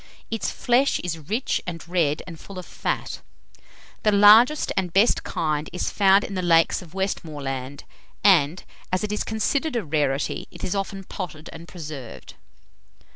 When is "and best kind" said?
4.75-5.69